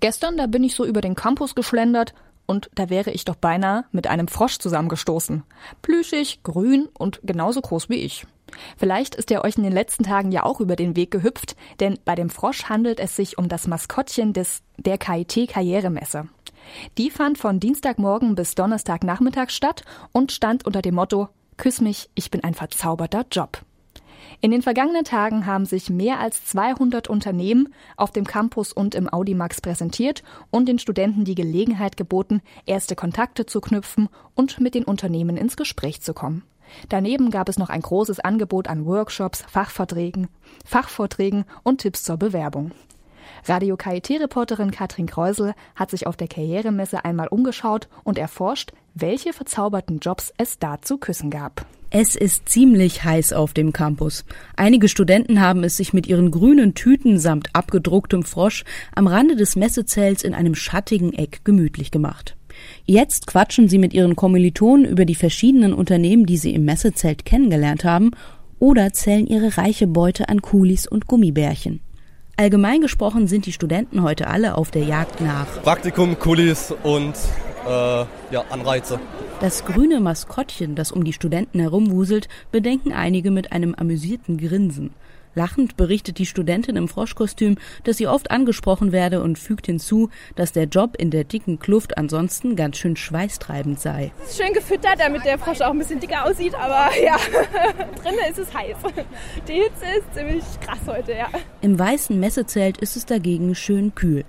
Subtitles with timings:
[0.00, 2.14] Gestern, da bin ich so über den Campus geschlendert
[2.46, 5.44] und da wäre ich doch beinahe mit einem Frosch zusammengestoßen.
[5.82, 8.26] Plüschig, grün und genauso groß wie ich.
[8.76, 11.98] Vielleicht ist er euch in den letzten Tagen ja auch über den Weg gehüpft, denn
[12.04, 16.28] bei dem Frosch handelt es sich um das Maskottchen des der KIT Karrieremesse.
[16.98, 22.30] Die fand von Dienstagmorgen bis Donnerstagnachmittag statt und stand unter dem Motto Küss mich, ich
[22.30, 23.60] bin ein verzauberter Job.
[24.42, 29.12] In den vergangenen Tagen haben sich mehr als 200 Unternehmen auf dem Campus und im
[29.12, 34.84] Audimax präsentiert und den Studenten die Gelegenheit geboten, erste Kontakte zu knüpfen und mit den
[34.84, 36.42] Unternehmen ins Gespräch zu kommen.
[36.88, 40.28] Daneben gab es noch ein großes Angebot an Workshops, Fachvorträgen,
[40.64, 42.70] Fachvorträgen und Tipps zur Bewerbung.
[43.46, 49.98] Radio KIT-Reporterin Katrin Kreusel hat sich auf der Karrieremesse einmal umgeschaut und erforscht, welche verzauberten
[49.98, 51.66] Jobs es da zu küssen gab.
[51.92, 54.24] Es ist ziemlich heiß auf dem Campus.
[54.54, 58.62] Einige Studenten haben es sich mit ihren grünen Tüten samt abgedrucktem Frosch
[58.94, 62.36] am Rande des Messezells in einem schattigen Eck gemütlich gemacht.
[62.84, 67.82] Jetzt quatschen sie mit ihren Kommilitonen über die verschiedenen Unternehmen, die sie im Messezelt kennengelernt
[67.82, 68.12] haben,
[68.60, 71.80] oder zählen ihre reiche Beute an Kulis und Gummibärchen.
[72.36, 77.14] Allgemein gesprochen sind die Studenten heute alle auf der Jagd nach Praktikum, Kulis und
[77.66, 79.00] äh, ja, Anreize.
[79.40, 84.94] Das grüne Maskottchen, das um die Studenten herumwuselt, bedenken einige mit einem amüsierten Grinsen.
[85.34, 90.52] Lachend berichtet die Studentin im Froschkostüm, dass sie oft angesprochen werde und fügt hinzu, dass
[90.52, 94.12] der Job in der dicken Kluft ansonsten ganz schön schweißtreibend sei.
[94.24, 97.16] Es ist schön gefüttert, damit der Frosch auch ein bisschen dicker aussieht, aber ja,
[98.02, 98.76] drinnen ist es heiß.
[99.46, 101.28] Die Hitze ist ziemlich krass heute, ja.
[101.60, 104.24] Im weißen Messezelt ist es dagegen schön kühl.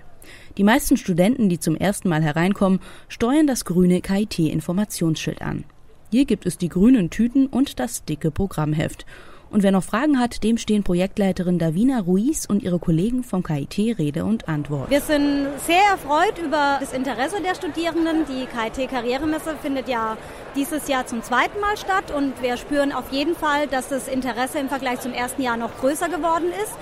[0.58, 5.64] Die meisten Studenten, die zum ersten Mal hereinkommen, steuern das grüne KIT-Informationsschild an.
[6.12, 9.06] Hier gibt es die grünen Tüten und das dicke Programmheft.
[9.52, 14.00] Und wer noch Fragen hat, dem stehen Projektleiterin Davina Ruiz und ihre Kollegen vom KIT
[14.00, 14.90] Rede und Antwort.
[14.90, 18.26] Wir sind sehr erfreut über das Interesse der Studierenden.
[18.28, 20.18] Die KIT Karrieremesse findet ja
[20.56, 24.58] dieses Jahr zum zweiten Mal statt und wir spüren auf jeden Fall, dass das Interesse
[24.58, 26.74] im Vergleich zum ersten Jahr noch größer geworden ist.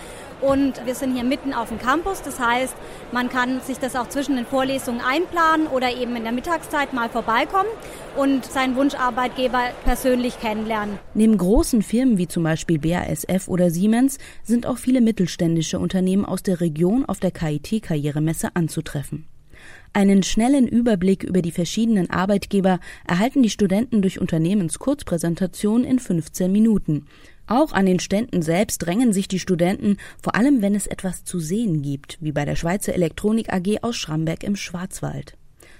[0.42, 2.22] Und wir sind hier mitten auf dem Campus.
[2.22, 2.76] Das heißt,
[3.12, 7.10] man kann sich das auch zwischen den Vorlesungen einplanen oder eben in der Mittagszeit mal
[7.10, 7.70] vorbeikommen
[8.16, 11.00] und seinen Wunscharbeitgeber persönlich kennenlernen.
[11.14, 16.44] Neben großen Firmen wie zum Beispiel BASF oder Siemens sind auch viele mittelständische Unternehmen aus
[16.44, 19.26] der Region auf der KIT-Karrieremesse anzutreffen.
[19.94, 27.08] Einen schnellen Überblick über die verschiedenen Arbeitgeber erhalten die Studenten durch Unternehmenskurzpräsentation in 15 Minuten.
[27.48, 31.40] Auch an den Ständen selbst drängen sich die Studenten, vor allem wenn es etwas zu
[31.40, 35.34] sehen gibt, wie bei der Schweizer Elektronik AG aus Schramberg im Schwarzwald.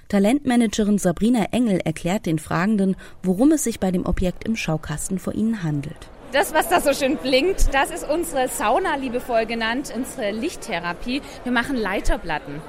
[0.08, 5.34] Talentmanagerin Sabrina Engel erklärt den Fragenden, worum es sich bei dem Objekt im Schaukasten vor
[5.34, 6.10] ihnen handelt.
[6.32, 11.22] Das, was da so schön blinkt, das ist unsere Sauna, liebevoll genannt, unsere Lichttherapie.
[11.44, 12.60] Wir machen Leiterplatten.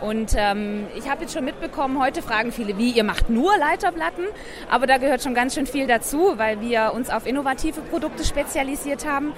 [0.00, 4.24] Und ähm, ich habe jetzt schon mitbekommen, heute fragen viele, wie, ihr macht nur Leiterplatten?
[4.70, 9.06] Aber da gehört schon ganz schön viel dazu, weil wir uns auf innovative Produkte spezialisiert
[9.06, 9.32] haben.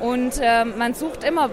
[0.00, 1.50] Und äh, man sucht immer,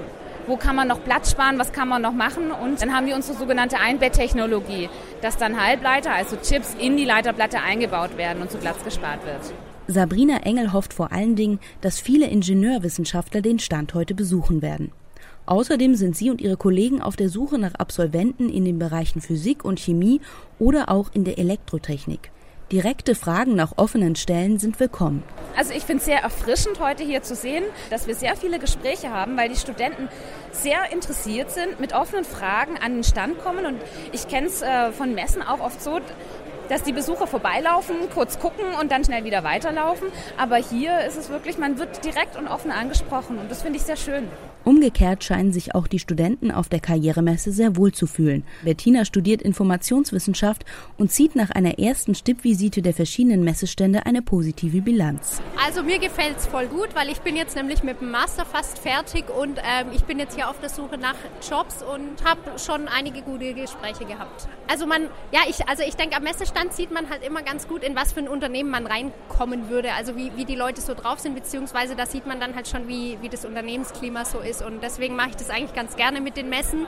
[0.48, 2.52] wo kann man noch Platz sparen, was kann man noch machen.
[2.52, 4.90] Und dann haben wir unsere sogenannte Einbetttechnologie,
[5.22, 9.54] dass dann Halbleiter, also Chips, in die Leiterplatte eingebaut werden und zu Platz gespart wird.
[9.88, 14.92] Sabrina Engel hofft vor allen Dingen, dass viele Ingenieurwissenschaftler den Stand heute besuchen werden.
[15.46, 19.66] Außerdem sind sie und ihre Kollegen auf der Suche nach Absolventen in den Bereichen Physik
[19.66, 20.22] und Chemie
[20.60, 22.32] oder auch in der Elektrotechnik.
[22.72, 25.24] Direkte Fragen nach offenen Stellen sind willkommen.
[25.58, 29.10] Also ich finde es sehr erfrischend, heute hier zu sehen, dass wir sehr viele Gespräche
[29.10, 30.08] haben, weil die Studenten
[30.54, 33.66] sehr interessiert sind, mit offenen Fragen an den Stand kommen.
[33.66, 33.82] Und
[34.14, 36.00] ich kenne es äh, von Messen auch oft so,
[36.72, 40.08] dass die Besucher vorbeilaufen, kurz gucken und dann schnell wieder weiterlaufen.
[40.38, 43.84] Aber hier ist es wirklich, man wird direkt und offen angesprochen und das finde ich
[43.84, 44.24] sehr schön.
[44.64, 48.44] Umgekehrt scheinen sich auch die Studenten auf der Karrieremesse sehr wohl zu fühlen.
[48.64, 50.66] Bettina studiert Informationswissenschaft
[51.00, 55.42] und zieht nach einer ersten Stippvisite der verschiedenen Messestände eine positive Bilanz.
[55.66, 58.78] Also mir gefällt es voll gut, weil ich bin jetzt nämlich mit dem Master fast
[58.78, 61.16] fertig und ähm, ich bin jetzt hier auf der Suche nach
[61.50, 64.48] Jobs und habe schon einige gute Gespräche gehabt.
[64.68, 67.84] Also man, ja, ich, also ich denke, am Messestand sieht man halt immer ganz gut,
[67.84, 71.20] in was für ein Unternehmen man reinkommen würde, also wie, wie die Leute so drauf
[71.20, 74.62] sind, beziehungsweise da sieht man dann halt schon, wie, wie das Unternehmensklima so ist.
[74.62, 76.86] Und deswegen mache ich das eigentlich ganz gerne mit den Messen,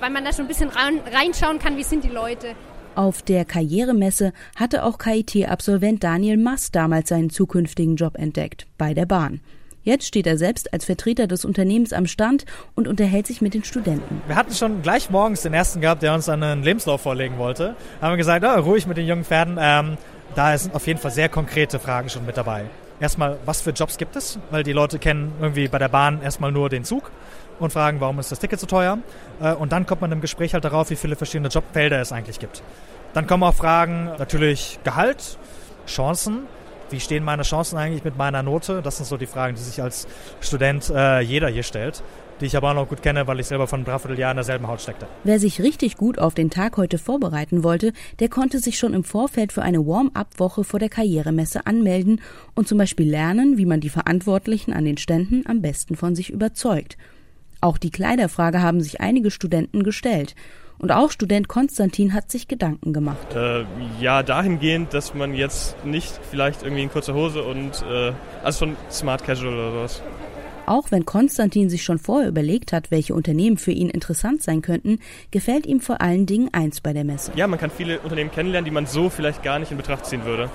[0.00, 2.54] weil man da schon ein bisschen reinschauen kann, wie sind die Leute.
[2.94, 9.06] Auf der Karrieremesse hatte auch KIT-Absolvent Daniel Mass damals seinen zukünftigen Job entdeckt, bei der
[9.06, 9.40] Bahn.
[9.86, 12.44] Jetzt steht er selbst als Vertreter des Unternehmens am Stand
[12.74, 14.20] und unterhält sich mit den Studenten.
[14.26, 17.76] Wir hatten schon gleich morgens den ersten gehabt, der uns einen Lebenslauf vorlegen wollte.
[18.00, 19.58] Da haben wir gesagt, oh, ruhig mit den jungen Pferden.
[19.60, 19.96] Ähm,
[20.34, 22.64] da sind auf jeden Fall sehr konkrete Fragen schon mit dabei.
[22.98, 26.50] erstmal, was für Jobs gibt es, weil die Leute kennen irgendwie bei der Bahn erstmal
[26.50, 27.12] nur den Zug
[27.60, 28.98] und fragen, warum ist das Ticket so teuer?
[29.40, 32.40] Äh, und dann kommt man im Gespräch halt darauf, wie viele verschiedene Jobfelder es eigentlich
[32.40, 32.64] gibt.
[33.14, 35.38] Dann kommen auch Fragen, natürlich Gehalt,
[35.86, 36.40] Chancen.
[36.90, 38.82] Wie stehen meine Chancen eigentlich mit meiner Note?
[38.82, 40.06] Das sind so die Fragen, die sich als
[40.40, 42.02] Student äh, jeder hier stellt
[42.40, 44.66] die ich aber auch noch gut kenne, weil ich selber von ein Dreivierteljahr in derselben
[44.66, 45.06] Haut steckte.
[45.24, 49.04] Wer sich richtig gut auf den Tag heute vorbereiten wollte, der konnte sich schon im
[49.04, 52.20] Vorfeld für eine Warm-up-Woche vor der Karrieremesse anmelden
[52.54, 56.30] und zum Beispiel lernen, wie man die Verantwortlichen an den Ständen am besten von sich
[56.30, 56.96] überzeugt.
[57.60, 60.34] Auch die Kleiderfrage haben sich einige Studenten gestellt.
[60.78, 63.34] Und auch Student Konstantin hat sich Gedanken gemacht.
[63.34, 63.64] Äh,
[64.00, 68.12] ja, dahingehend, dass man jetzt nicht vielleicht irgendwie in kurzer Hose und äh,
[68.44, 70.02] also von Smart Casual oder sowas.
[70.66, 74.98] Auch wenn Konstantin sich schon vorher überlegt hat, welche Unternehmen für ihn interessant sein könnten,
[75.30, 77.30] gefällt ihm vor allen Dingen eins bei der Messe.
[77.36, 80.24] Ja, man kann viele Unternehmen kennenlernen, die man so vielleicht gar nicht in Betracht ziehen
[80.24, 80.50] würde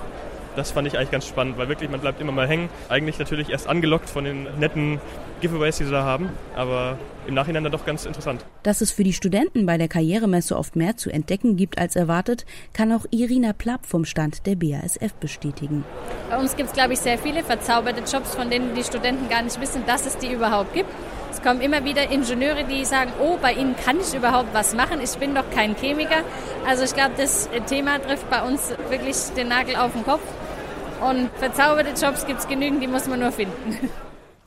[0.56, 2.68] das fand ich eigentlich ganz spannend, weil wirklich man bleibt immer mal hängen.
[2.88, 5.00] Eigentlich natürlich erst angelockt von den netten
[5.40, 8.44] Giveaways, die sie da haben, aber im Nachhinein dann doch ganz interessant.
[8.62, 12.44] Dass es für die Studenten bei der Karrieremesse oft mehr zu entdecken gibt als erwartet,
[12.72, 15.84] kann auch Irina Plapp vom Stand der BASF bestätigen.
[16.30, 19.42] Bei uns gibt es, glaube ich, sehr viele verzauberte Jobs, von denen die Studenten gar
[19.42, 20.88] nicht wissen, dass es die überhaupt gibt.
[21.32, 25.00] Es kommen immer wieder Ingenieure, die sagen, oh, bei Ihnen kann ich überhaupt was machen,
[25.02, 26.22] ich bin doch kein Chemiker.
[26.66, 30.20] Also ich glaube, das Thema trifft bei uns wirklich den Nagel auf den Kopf.
[31.08, 33.90] Und verzauberte Jobs gibt es genügend, die muss man nur finden.